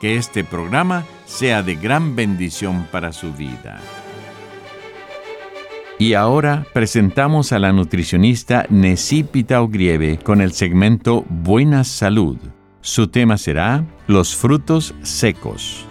que 0.00 0.16
este 0.16 0.44
programa 0.44 1.04
sea 1.26 1.62
de 1.62 1.76
gran 1.76 2.16
bendición 2.16 2.86
para 2.90 3.12
su 3.12 3.32
vida. 3.32 3.80
Y 5.98 6.14
ahora 6.14 6.66
presentamos 6.72 7.52
a 7.52 7.58
la 7.58 7.72
nutricionista 7.72 8.66
Necipita 8.68 9.62
Ogrieve 9.62 10.18
con 10.18 10.40
el 10.40 10.52
segmento 10.52 11.24
Buena 11.28 11.84
Salud. 11.84 12.36
Su 12.80 13.08
tema 13.08 13.38
será 13.38 13.84
Los 14.06 14.34
frutos 14.34 14.94
secos. 15.02 15.86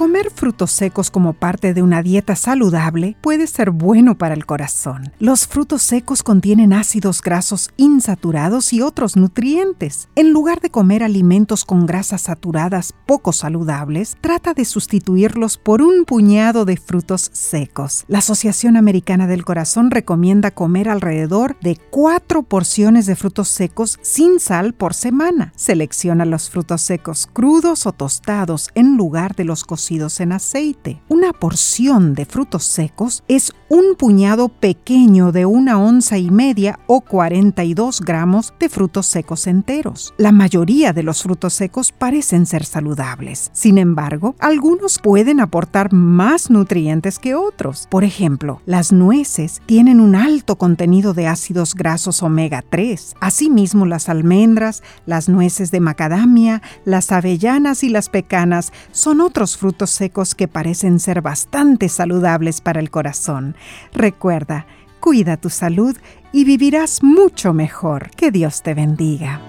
Comer 0.00 0.30
frutos 0.30 0.70
secos 0.70 1.10
como 1.10 1.34
parte 1.34 1.74
de 1.74 1.82
una 1.82 2.02
dieta 2.02 2.34
saludable 2.34 3.18
puede 3.20 3.46
ser 3.46 3.70
bueno 3.70 4.16
para 4.16 4.32
el 4.32 4.46
corazón. 4.46 5.12
Los 5.18 5.46
frutos 5.46 5.82
secos 5.82 6.22
contienen 6.22 6.72
ácidos 6.72 7.20
grasos 7.20 7.68
insaturados 7.76 8.72
y 8.72 8.80
otros 8.80 9.18
nutrientes. 9.18 10.08
En 10.16 10.32
lugar 10.32 10.62
de 10.62 10.70
comer 10.70 11.02
alimentos 11.02 11.66
con 11.66 11.84
grasas 11.84 12.22
saturadas 12.22 12.94
poco 13.04 13.34
saludables, 13.34 14.16
trata 14.22 14.54
de 14.54 14.64
sustituirlos 14.64 15.58
por 15.58 15.82
un 15.82 16.06
puñado 16.06 16.64
de 16.64 16.78
frutos 16.78 17.28
secos. 17.34 18.06
La 18.08 18.20
Asociación 18.20 18.78
Americana 18.78 19.26
del 19.26 19.44
Corazón 19.44 19.90
recomienda 19.90 20.50
comer 20.50 20.88
alrededor 20.88 21.58
de 21.60 21.78
cuatro 21.90 22.42
porciones 22.42 23.04
de 23.04 23.16
frutos 23.16 23.48
secos 23.48 23.98
sin 24.00 24.40
sal 24.40 24.72
por 24.72 24.94
semana. 24.94 25.52
Selecciona 25.56 26.24
los 26.24 26.48
frutos 26.48 26.80
secos 26.80 27.28
crudos 27.30 27.84
o 27.84 27.92
tostados 27.92 28.70
en 28.74 28.96
lugar 28.96 29.36
de 29.36 29.44
los 29.44 29.62
cocidos 29.64 29.89
en 29.90 30.30
aceite. 30.30 31.02
Una 31.08 31.32
porción 31.32 32.14
de 32.14 32.24
frutos 32.24 32.62
secos 32.62 33.24
es 33.26 33.52
un 33.68 33.96
puñado 33.98 34.48
pequeño 34.48 35.32
de 35.32 35.46
una 35.46 35.80
onza 35.80 36.16
y 36.16 36.30
media 36.30 36.78
o 36.86 37.00
42 37.00 38.00
gramos 38.00 38.54
de 38.60 38.68
frutos 38.68 39.06
secos 39.06 39.48
enteros. 39.48 40.14
La 40.16 40.30
mayoría 40.30 40.92
de 40.92 41.02
los 41.02 41.24
frutos 41.24 41.54
secos 41.54 41.90
parecen 41.90 42.46
ser 42.46 42.64
saludables. 42.64 43.50
Sin 43.52 43.78
embargo, 43.78 44.36
algunos 44.38 45.00
pueden 45.00 45.40
aportar 45.40 45.92
más 45.92 46.50
nutrientes 46.50 47.18
que 47.18 47.34
otros. 47.34 47.88
Por 47.90 48.04
ejemplo, 48.04 48.62
las 48.66 48.92
nueces 48.92 49.60
tienen 49.66 49.98
un 49.98 50.14
alto 50.14 50.56
contenido 50.56 51.14
de 51.14 51.26
ácidos 51.26 51.74
grasos 51.74 52.22
omega 52.22 52.62
3. 52.68 53.16
Asimismo, 53.20 53.86
las 53.86 54.08
almendras, 54.08 54.84
las 55.04 55.28
nueces 55.28 55.72
de 55.72 55.80
macadamia, 55.80 56.62
las 56.84 57.10
avellanas 57.10 57.82
y 57.82 57.88
las 57.88 58.08
pecanas 58.08 58.72
son 58.92 59.20
otros 59.20 59.56
frutos 59.56 59.79
secos 59.88 60.34
que 60.34 60.48
parecen 60.48 61.00
ser 61.00 61.22
bastante 61.22 61.88
saludables 61.88 62.60
para 62.60 62.80
el 62.80 62.90
corazón. 62.90 63.56
Recuerda, 63.94 64.66
cuida 65.00 65.36
tu 65.36 65.48
salud 65.48 65.96
y 66.32 66.44
vivirás 66.44 67.02
mucho 67.02 67.52
mejor. 67.54 68.10
Que 68.10 68.30
Dios 68.30 68.62
te 68.62 68.74
bendiga. 68.74 69.40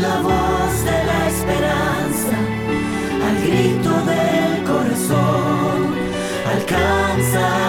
La 0.00 0.20
voz 0.20 0.84
de 0.84 1.04
la 1.04 1.28
esperanza, 1.28 2.36
al 3.26 3.36
grito 3.42 3.90
del 4.06 4.64
corazón, 4.64 5.94
alcanza 6.46 7.61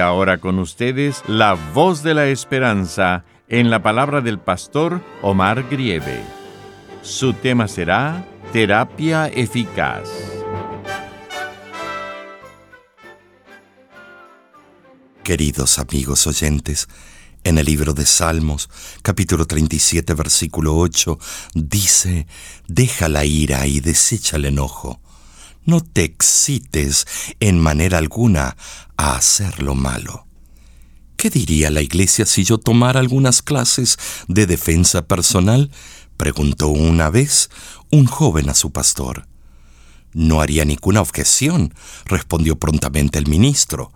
ahora 0.00 0.38
con 0.38 0.58
ustedes 0.58 1.22
la 1.26 1.54
voz 1.74 2.02
de 2.02 2.14
la 2.14 2.26
esperanza 2.26 3.24
en 3.48 3.70
la 3.70 3.82
palabra 3.82 4.20
del 4.20 4.38
pastor 4.38 5.02
Omar 5.22 5.68
Grieve. 5.68 6.22
Su 7.02 7.32
tema 7.34 7.68
será 7.68 8.26
Terapia 8.52 9.28
Eficaz. 9.28 10.08
Queridos 15.22 15.78
amigos 15.78 16.26
oyentes, 16.26 16.88
en 17.44 17.58
el 17.58 17.66
libro 17.66 17.94
de 17.94 18.04
Salmos, 18.04 18.68
capítulo 19.02 19.46
37, 19.46 20.14
versículo 20.14 20.76
8, 20.76 21.18
dice, 21.54 22.26
Deja 22.66 23.08
la 23.08 23.24
ira 23.24 23.66
y 23.66 23.80
desecha 23.80 24.36
el 24.36 24.46
enojo 24.46 25.00
no 25.64 25.80
te 25.80 26.04
excites 26.04 27.06
en 27.40 27.58
manera 27.58 27.98
alguna 27.98 28.56
a 28.96 29.16
hacer 29.16 29.62
lo 29.62 29.74
malo. 29.74 30.26
¿Qué 31.16 31.28
diría 31.28 31.70
la 31.70 31.82
iglesia 31.82 32.24
si 32.24 32.44
yo 32.44 32.58
tomara 32.58 32.98
algunas 33.00 33.42
clases 33.42 33.98
de 34.26 34.46
defensa 34.46 35.06
personal? 35.06 35.70
preguntó 36.16 36.68
una 36.68 37.10
vez 37.10 37.50
un 37.90 38.06
joven 38.06 38.48
a 38.48 38.54
su 38.54 38.72
pastor. 38.72 39.26
No 40.12 40.40
haría 40.40 40.64
ninguna 40.64 41.00
objeción, 41.00 41.74
respondió 42.04 42.58
prontamente 42.58 43.18
el 43.18 43.26
ministro. 43.26 43.92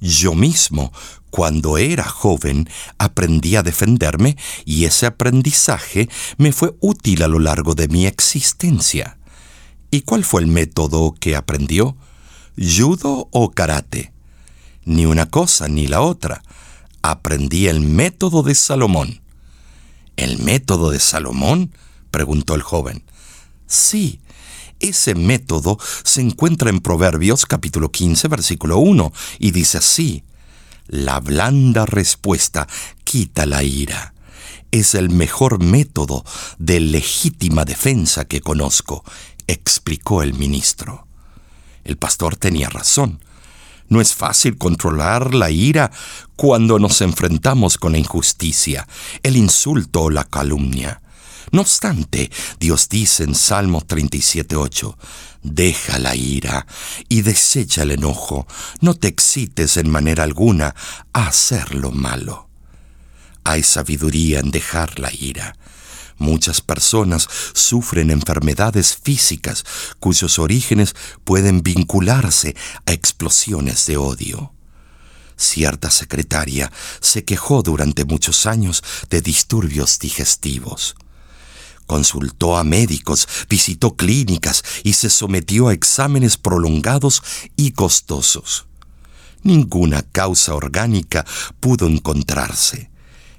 Yo 0.00 0.34
mismo, 0.34 0.92
cuando 1.30 1.78
era 1.78 2.04
joven, 2.04 2.68
aprendí 2.98 3.56
a 3.56 3.62
defenderme 3.62 4.36
y 4.64 4.84
ese 4.84 5.06
aprendizaje 5.06 6.08
me 6.36 6.52
fue 6.52 6.76
útil 6.80 7.22
a 7.22 7.28
lo 7.28 7.38
largo 7.38 7.74
de 7.74 7.88
mi 7.88 8.06
existencia. 8.06 9.18
¿Y 9.94 10.00
cuál 10.00 10.24
fue 10.24 10.40
el 10.40 10.48
método 10.48 11.14
que 11.20 11.36
aprendió? 11.36 11.96
¿Judo 12.58 13.28
o 13.30 13.52
karate? 13.52 14.12
Ni 14.84 15.06
una 15.06 15.26
cosa 15.26 15.68
ni 15.68 15.86
la 15.86 16.00
otra. 16.00 16.42
Aprendí 17.00 17.68
el 17.68 17.78
método 17.78 18.42
de 18.42 18.56
Salomón. 18.56 19.20
¿El 20.16 20.42
método 20.42 20.90
de 20.90 20.98
Salomón? 20.98 21.76
preguntó 22.10 22.56
el 22.56 22.62
joven. 22.62 23.04
Sí, 23.68 24.18
ese 24.80 25.14
método 25.14 25.78
se 26.02 26.22
encuentra 26.22 26.70
en 26.70 26.80
Proverbios 26.80 27.46
capítulo 27.46 27.92
15, 27.92 28.26
versículo 28.26 28.78
1, 28.78 29.12
y 29.38 29.52
dice 29.52 29.78
así, 29.78 30.24
La 30.88 31.20
blanda 31.20 31.86
respuesta 31.86 32.66
quita 33.04 33.46
la 33.46 33.62
ira. 33.62 34.12
Es 34.72 34.96
el 34.96 35.08
mejor 35.08 35.62
método 35.62 36.24
de 36.58 36.80
legítima 36.80 37.64
defensa 37.64 38.24
que 38.24 38.40
conozco 38.40 39.04
explicó 39.46 40.22
el 40.22 40.34
ministro. 40.34 41.06
El 41.84 41.96
pastor 41.96 42.36
tenía 42.36 42.68
razón. 42.68 43.20
No 43.88 44.00
es 44.00 44.14
fácil 44.14 44.56
controlar 44.56 45.34
la 45.34 45.50
ira 45.50 45.90
cuando 46.36 46.78
nos 46.78 47.00
enfrentamos 47.02 47.76
con 47.76 47.92
la 47.92 47.98
injusticia, 47.98 48.88
el 49.22 49.36
insulto 49.36 50.02
o 50.02 50.10
la 50.10 50.24
calumnia. 50.24 51.02
No 51.52 51.60
obstante, 51.60 52.30
Dios 52.58 52.88
dice 52.88 53.24
en 53.24 53.34
Salmo 53.34 53.82
37.8, 53.82 54.96
Deja 55.42 55.98
la 55.98 56.16
ira 56.16 56.66
y 57.08 57.20
desecha 57.20 57.82
el 57.82 57.90
enojo, 57.90 58.46
no 58.80 58.94
te 58.94 59.08
excites 59.08 59.76
en 59.76 59.90
manera 59.90 60.24
alguna 60.24 60.74
a 61.12 61.26
hacer 61.26 61.74
lo 61.74 61.92
malo. 61.92 62.48
Hay 63.44 63.62
sabiduría 63.62 64.40
en 64.40 64.50
dejar 64.50 64.98
la 64.98 65.12
ira. 65.12 65.54
Muchas 66.18 66.60
personas 66.60 67.28
sufren 67.52 68.10
enfermedades 68.10 68.96
físicas 68.96 69.64
cuyos 69.98 70.38
orígenes 70.38 70.94
pueden 71.24 71.62
vincularse 71.62 72.54
a 72.86 72.92
explosiones 72.92 73.86
de 73.86 73.96
odio. 73.96 74.52
Cierta 75.36 75.90
secretaria 75.90 76.70
se 77.00 77.24
quejó 77.24 77.62
durante 77.62 78.04
muchos 78.04 78.46
años 78.46 78.84
de 79.10 79.20
disturbios 79.20 79.98
digestivos. 79.98 80.94
Consultó 81.86 82.56
a 82.56 82.64
médicos, 82.64 83.28
visitó 83.48 83.96
clínicas 83.96 84.62
y 84.84 84.94
se 84.94 85.10
sometió 85.10 85.68
a 85.68 85.74
exámenes 85.74 86.36
prolongados 86.36 87.22
y 87.56 87.72
costosos. 87.72 88.66
Ninguna 89.42 90.02
causa 90.02 90.54
orgánica 90.54 91.26
pudo 91.60 91.86
encontrarse. 91.86 92.93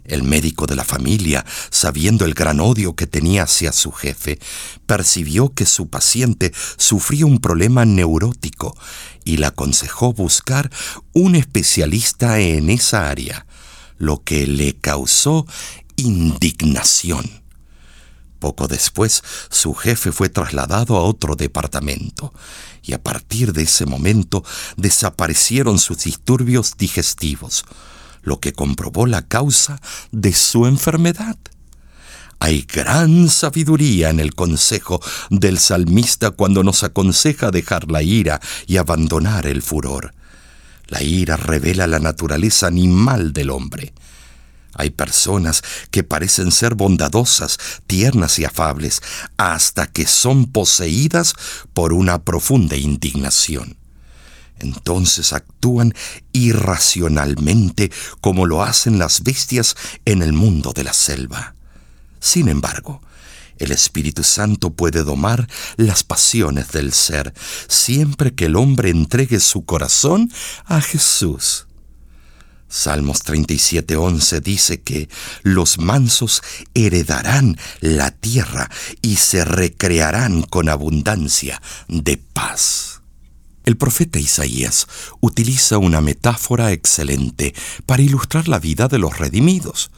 El 0.06 0.24
médico 0.24 0.68
de 0.68 0.76
la 0.76 0.84
familia, 0.84 1.46
sabiendo 1.72 2.26
el 2.26 2.34
gran 2.34 2.60
odio 2.60 2.96
que 2.96 3.08
tenía 3.08 3.44
hacia 3.44 3.72
su 3.72 3.92
jefe, 3.92 4.40
percibió 4.86 5.54
que 5.54 5.66
su 5.66 5.90
paciente 5.90 6.54
sufría 6.78 7.26
un 7.26 7.40
problema 7.40 7.86
neurótico 7.86 8.78
y 9.24 9.38
le 9.38 9.48
aconsejó 9.48 10.14
buscar 10.14 10.70
un 11.14 11.36
especialista 11.36 12.40
en 12.40 12.70
esa 12.70 13.10
área, 13.10 13.46
lo 13.98 14.24
que 14.24 14.46
le 14.46 14.76
causó 14.76 15.48
indignación. 15.96 17.46
Poco 18.40 18.68
después, 18.68 19.24
su 19.50 19.74
jefe 19.74 20.12
fue 20.12 20.30
trasladado 20.30 20.98
a 20.98 21.02
otro 21.02 21.36
departamento 21.36 22.34
y 22.84 22.94
a 22.94 23.02
partir 23.02 23.54
de 23.54 23.64
ese 23.64 23.86
momento 23.86 24.44
desaparecieron 24.78 25.80
sus 25.80 26.04
disturbios 26.04 26.78
digestivos, 26.78 27.66
lo 28.26 28.42
que 28.42 28.52
comprobó 28.52 29.06
la 29.08 29.22
causa 29.22 29.80
de 30.12 30.34
su 30.34 30.66
enfermedad. 30.66 31.38
Hay 32.40 32.64
gran 32.64 33.30
sabiduría 33.30 34.10
en 34.10 34.20
el 34.20 34.36
consejo 34.36 35.02
del 35.30 35.58
salmista 35.58 36.32
cuando 36.32 36.64
nos 36.64 36.84
aconseja 36.84 37.50
dejar 37.50 37.90
la 37.90 38.04
ira 38.04 38.42
y 38.68 38.78
abandonar 38.78 39.48
el 39.48 39.62
furor. 39.62 40.14
La 40.88 41.02
ira 41.02 41.38
revela 41.38 41.88
la 41.88 42.00
naturaleza 42.00 42.68
animal 42.68 43.32
del 43.32 43.50
hombre. 43.50 43.94
Hay 44.74 44.90
personas 44.90 45.64
que 45.90 46.04
parecen 46.04 46.52
ser 46.52 46.76
bondadosas, 46.76 47.58
tiernas 47.88 48.38
y 48.40 48.46
afables, 48.46 49.02
hasta 49.38 49.88
que 49.88 50.06
son 50.06 50.52
poseídas 50.52 51.34
por 51.74 51.94
una 51.94 52.24
profunda 52.24 52.76
indignación. 52.76 53.78
Entonces 54.60 55.34
actúan 55.34 55.94
irracionalmente 56.32 57.92
como 58.22 58.46
lo 58.46 58.64
hacen 58.64 59.00
las 59.00 59.24
bestias 59.24 59.76
en 60.06 60.22
el 60.22 60.34
mundo 60.34 60.72
de 60.74 60.84
la 60.84 60.94
selva. 60.94 61.56
Sin 62.20 62.48
embargo, 62.48 63.02
el 63.58 63.72
Espíritu 63.72 64.24
Santo 64.24 64.72
puede 64.72 65.04
domar 65.04 65.48
las 65.78 66.04
pasiones 66.04 66.72
del 66.72 66.94
ser 66.94 67.34
siempre 67.68 68.34
que 68.34 68.46
el 68.46 68.56
hombre 68.56 68.90
entregue 68.90 69.40
su 69.40 69.66
corazón 69.66 70.32
a 70.66 70.82
Jesús. 70.82 71.68
Salmos 72.68 73.24
37:11 73.24 74.42
dice 74.42 74.82
que 74.82 75.08
los 75.44 75.78
mansos 75.78 76.42
heredarán 76.74 77.58
la 77.80 78.12
tierra 78.12 78.70
y 79.02 79.16
se 79.16 79.46
recrearán 79.46 80.42
con 80.42 80.68
abundancia 80.68 81.62
de 81.88 82.18
paz. 82.18 82.95
El 83.66 83.78
profeta 83.78 84.20
Isaías 84.20 84.88
utiliza 85.22 85.80
una 85.80 86.00
metáfora 86.00 86.72
excelente 86.72 87.56
para 87.88 88.04
ilustrar 88.04 88.48
la 88.48 88.60
vida 88.60 88.88
de 88.88 89.00
los 89.00 89.18
redimidos. 89.18 89.90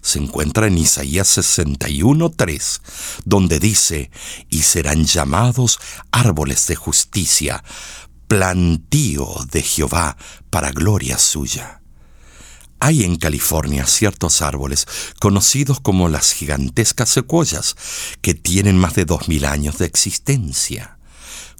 Se 0.00 0.18
encuentra 0.18 0.66
en 0.66 0.78
Isaías 0.78 1.28
61:3, 1.36 2.80
donde 3.26 3.60
dice, 3.60 4.10
y 4.48 4.62
serán 4.62 5.04
llamados 5.04 5.78
árboles 6.10 6.66
de 6.66 6.76
justicia, 6.76 7.62
plantío 8.26 9.28
de 9.52 9.60
Jehová 9.60 10.16
para 10.48 10.72
gloria 10.72 11.18
suya. 11.18 11.82
Hay 12.78 13.04
en 13.04 13.16
California 13.16 13.86
ciertos 13.86 14.40
árboles 14.40 14.86
conocidos 15.20 15.80
como 15.80 16.08
las 16.08 16.32
gigantescas 16.32 17.10
secuoyas, 17.10 17.76
que 18.22 18.32
tienen 18.32 18.78
más 18.78 18.94
de 18.94 19.04
dos 19.04 19.28
mil 19.28 19.44
años 19.44 19.76
de 19.76 19.84
existencia. 19.84 20.99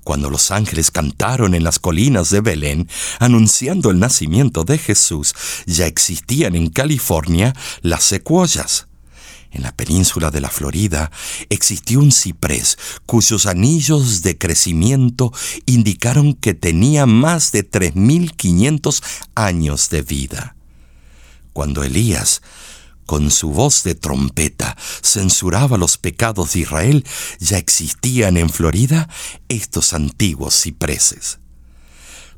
Cuando 0.05 0.31
los 0.31 0.51
ángeles 0.51 0.91
cantaron 0.91 1.55
en 1.55 1.63
las 1.63 1.79
colinas 1.79 2.31
de 2.31 2.41
Belén, 2.41 2.89
anunciando 3.19 3.91
el 3.91 3.99
nacimiento 3.99 4.65
de 4.65 4.79
Jesús, 4.79 5.35
ya 5.67 5.87
existían 5.87 6.55
en 6.55 6.71
California 6.71 7.55
las 7.83 8.05
secuoyas. 8.05 8.87
En 9.53 9.63
la 9.63 9.73
península 9.73 10.31
de 10.31 10.41
la 10.41 10.49
Florida 10.49 11.11
existió 11.49 11.99
un 11.99 12.13
ciprés 12.13 12.79
cuyos 13.05 13.47
anillos 13.47 14.23
de 14.23 14.39
crecimiento 14.39 15.33
indicaron 15.67 16.35
que 16.35 16.55
tenía 16.55 17.05
más 17.05 17.51
de 17.51 17.69
3.500 17.69 19.03
años 19.35 19.91
de 19.91 20.03
vida. 20.03 20.55
Cuando 21.53 21.83
Elías, 21.83 22.43
con 23.11 23.33
su 23.33 23.51
voz 23.51 23.83
de 23.83 23.97
trompeta, 23.97 24.77
censuraba 25.03 25.77
los 25.77 25.99
pecados 25.99 26.53
de 26.53 26.61
Israel, 26.61 27.05
ya 27.41 27.59
existían 27.59 28.37
en 28.37 28.49
Florida 28.49 29.09
estos 29.49 29.95
antiguos 29.95 30.55
cipreses. 30.55 31.41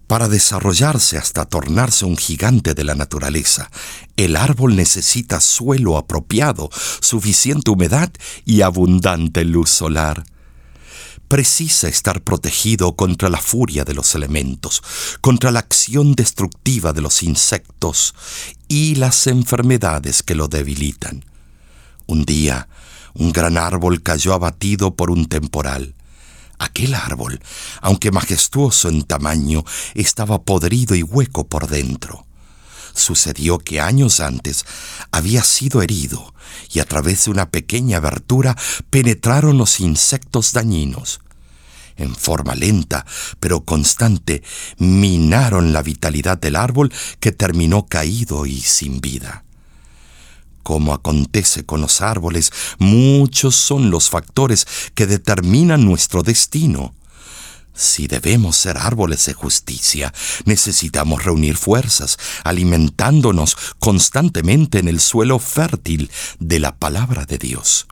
Para 0.07 0.29
desarrollarse 0.29 1.19
hasta 1.19 1.45
tornarse 1.45 2.07
un 2.07 2.17
gigante 2.17 2.73
de 2.73 2.85
la 2.85 2.95
naturaleza, 2.95 3.71
el 4.17 4.35
árbol 4.35 4.75
necesita 4.75 5.43
suelo 5.43 5.99
apropiado, 5.99 6.71
suficiente 7.03 7.71
humedad 7.71 8.11
y 8.47 8.63
abundante 8.63 9.45
luz 9.45 9.69
solar 9.69 10.25
precisa 11.33 11.89
estar 11.89 12.21
protegido 12.21 12.95
contra 12.95 13.31
la 13.31 13.39
furia 13.41 13.85
de 13.85 13.95
los 13.95 14.15
elementos, 14.15 14.83
contra 15.23 15.51
la 15.51 15.61
acción 15.61 16.15
destructiva 16.15 16.93
de 16.93 17.01
los 17.01 17.23
insectos 17.23 18.15
y 18.73 18.95
las 18.95 19.27
enfermedades 19.27 20.23
que 20.23 20.35
lo 20.35 20.49
debilitan. 20.49 21.27
Un 22.07 22.25
día, 22.25 22.69
un 23.13 23.31
gran 23.31 23.59
árbol 23.59 24.03
cayó 24.03 24.33
abatido 24.33 24.97
por 24.97 25.11
un 25.11 25.27
temporal. 25.27 25.95
Aquel 26.59 26.95
árbol, 26.95 27.39
aunque 27.83 28.11
majestuoso 28.11 28.89
en 28.89 29.03
tamaño, 29.03 29.63
estaba 29.93 30.41
podrido 30.41 30.95
y 30.95 31.03
hueco 31.03 31.47
por 31.47 31.69
dentro. 31.69 32.25
Sucedió 32.95 33.59
que 33.59 33.79
años 33.79 34.21
antes 34.21 34.65
había 35.11 35.45
sido 35.45 35.83
herido 35.83 36.33
y 36.73 36.79
a 36.81 36.87
través 36.87 37.27
de 37.27 37.31
una 37.31 37.51
pequeña 37.51 37.99
abertura 37.99 38.57
penetraron 38.89 39.59
los 39.59 39.81
insectos 39.81 40.55
dañinos 40.55 41.21
en 41.97 42.15
forma 42.15 42.55
lenta 42.55 43.05
pero 43.41 43.65
constante, 43.65 44.43
minaron 44.79 45.73
la 45.73 45.83
vitalidad 45.83 46.39
del 46.39 46.57
árbol 46.57 46.93
que 47.21 47.33
terminó 47.33 47.87
caído 47.87 48.47
y 48.47 48.61
sin 48.61 49.01
vida. 49.01 49.45
Como 50.63 50.95
acontece 50.95 51.65
con 51.65 51.81
los 51.81 52.01
árboles, 52.01 52.53
muchos 52.79 53.57
son 53.57 53.91
los 53.91 54.11
factores 54.11 54.67
que 54.95 55.07
determinan 55.07 55.85
nuestro 55.85 56.23
destino. 56.23 56.95
Si 57.75 58.07
debemos 58.07 58.57
ser 58.57 58.77
árboles 58.79 59.27
de 59.27 59.33
justicia, 59.33 60.13
necesitamos 60.45 61.25
reunir 61.25 61.57
fuerzas, 61.57 62.19
alimentándonos 62.45 63.57
constantemente 63.79 64.79
en 64.79 64.89
el 64.89 65.01
suelo 65.01 65.39
fértil 65.39 66.11
de 66.39 66.61
la 66.61 66.77
palabra 66.77 67.25
de 67.25 67.39
Dios 67.39 67.87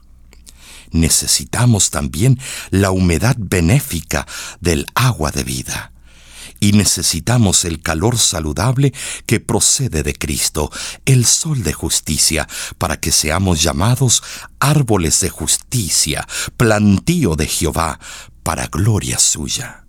necesitamos 0.91 1.89
también 1.89 2.39
la 2.69 2.91
humedad 2.91 3.35
benéfica 3.37 4.27
del 4.59 4.85
agua 4.95 5.31
de 5.31 5.43
vida. 5.43 5.91
Y 6.59 6.73
necesitamos 6.73 7.65
el 7.65 7.81
calor 7.81 8.19
saludable 8.19 8.93
que 9.25 9.39
procede 9.39 10.03
de 10.03 10.13
Cristo, 10.13 10.71
el 11.05 11.25
sol 11.25 11.63
de 11.63 11.73
justicia, 11.73 12.47
para 12.77 12.99
que 12.99 13.11
seamos 13.11 13.63
llamados 13.63 14.21
árboles 14.59 15.19
de 15.21 15.29
justicia, 15.29 16.27
plantío 16.57 17.35
de 17.35 17.47
Jehová, 17.47 17.99
para 18.43 18.67
gloria 18.67 19.17
suya 19.17 19.80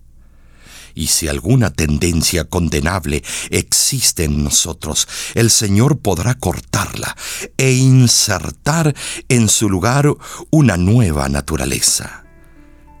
y 0.95 1.07
si 1.07 1.27
alguna 1.27 1.71
tendencia 1.71 2.45
condenable 2.45 3.23
existe 3.49 4.25
en 4.25 4.43
nosotros, 4.43 5.07
el 5.33 5.49
Señor 5.49 5.99
podrá 5.99 6.35
cortarla 6.35 7.15
e 7.57 7.73
insertar 7.73 8.95
en 9.29 9.49
su 9.49 9.69
lugar 9.69 10.13
una 10.51 10.77
nueva 10.77 11.29
naturaleza. 11.29 12.25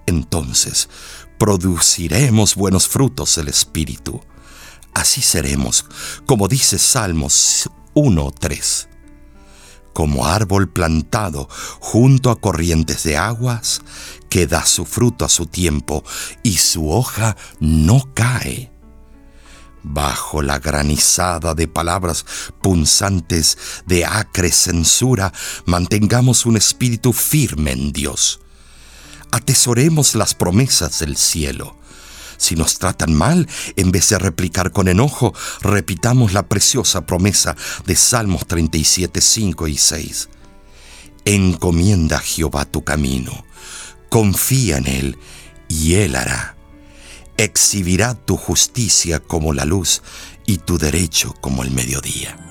Entonces, 0.05 0.89
produciremos 1.37 2.55
buenos 2.55 2.87
frutos 2.87 3.35
del 3.35 3.47
Espíritu. 3.47 4.21
Así 4.93 5.21
seremos, 5.21 5.85
como 6.25 6.47
dice 6.47 6.77
Salmos 6.77 7.69
1.3 7.95 8.92
como 9.93 10.25
árbol 10.25 10.69
plantado 10.69 11.47
junto 11.79 12.31
a 12.31 12.39
corrientes 12.39 13.03
de 13.03 13.17
aguas, 13.17 13.81
que 14.29 14.47
da 14.47 14.65
su 14.65 14.85
fruto 14.85 15.25
a 15.25 15.29
su 15.29 15.45
tiempo 15.45 16.03
y 16.41 16.57
su 16.57 16.89
hoja 16.89 17.37
no 17.59 18.09
cae. 18.13 18.71
Bajo 19.83 20.41
la 20.41 20.59
granizada 20.59 21.53
de 21.53 21.67
palabras 21.67 22.25
punzantes 22.61 23.57
de 23.85 24.05
acre 24.05 24.51
censura, 24.51 25.33
mantengamos 25.65 26.45
un 26.45 26.55
espíritu 26.55 27.11
firme 27.11 27.73
en 27.73 27.91
Dios. 27.91 28.39
Atesoremos 29.31 30.15
las 30.15 30.35
promesas 30.35 30.99
del 30.99 31.17
cielo. 31.17 31.82
Si 32.37 32.55
nos 32.55 32.79
tratan 32.79 33.13
mal, 33.13 33.47
en 33.75 33.91
vez 33.91 34.09
de 34.09 34.19
replicar 34.19 34.71
con 34.71 34.87
enojo, 34.87 35.33
repitamos 35.61 36.33
la 36.33 36.43
preciosa 36.47 37.05
promesa 37.05 37.55
de 37.85 37.95
Salmos 37.95 38.47
37, 38.47 39.21
5 39.21 39.67
y 39.67 39.77
6. 39.77 40.29
Encomienda 41.25 42.17
a 42.17 42.19
Jehová 42.19 42.65
tu 42.65 42.83
camino, 42.83 43.45
confía 44.09 44.77
en 44.77 44.87
Él 44.87 45.17
y 45.67 45.95
Él 45.95 46.15
hará. 46.15 46.55
Exhibirá 47.37 48.13
tu 48.13 48.37
justicia 48.37 49.19
como 49.19 49.53
la 49.53 49.65
luz 49.65 50.01
y 50.45 50.57
tu 50.57 50.77
derecho 50.77 51.33
como 51.41 51.63
el 51.63 51.71
mediodía. 51.71 52.42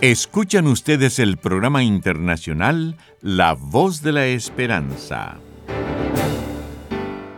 Escuchan 0.00 0.66
ustedes 0.66 1.18
el 1.18 1.36
programa 1.36 1.82
internacional 1.82 2.96
La 3.20 3.52
Voz 3.52 4.00
de 4.00 4.12
la 4.12 4.24
Esperanza. 4.28 5.36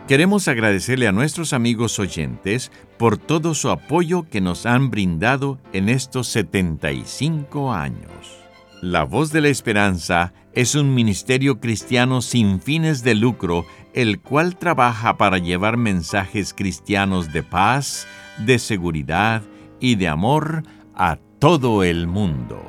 Queremos 0.07 0.47
agradecerle 0.47 1.09
a 1.09 1.11
nuestros 1.11 1.51
amigos 1.51 1.99
oyentes 1.99 2.71
por 2.97 3.17
todo 3.17 3.53
su 3.53 3.69
apoyo 3.69 4.23
que 4.29 4.39
nos 4.39 4.65
han 4.65 4.91
brindado 4.91 5.59
en 5.73 5.89
estos 5.89 6.29
75 6.29 7.73
años. 7.73 8.39
La 8.81 9.03
Voz 9.03 9.33
de 9.33 9.41
la 9.41 9.49
Esperanza 9.49 10.33
es 10.53 10.75
un 10.75 10.95
ministerio 10.95 11.59
cristiano 11.59 12.21
sin 12.21 12.61
fines 12.61 13.03
de 13.03 13.15
lucro, 13.15 13.65
el 13.93 14.21
cual 14.21 14.55
trabaja 14.55 15.17
para 15.17 15.37
llevar 15.37 15.75
mensajes 15.75 16.53
cristianos 16.53 17.33
de 17.33 17.43
paz, 17.43 18.07
de 18.37 18.57
seguridad 18.57 19.41
y 19.81 19.95
de 19.95 20.07
amor 20.07 20.63
a 20.95 21.17
todo 21.43 21.83
el 21.83 22.07
mundo. 22.07 22.63